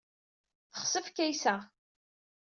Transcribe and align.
Texsef 0.73 1.07
Kaysa. 1.15 1.53